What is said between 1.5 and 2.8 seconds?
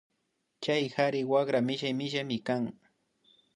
millay millaymi kan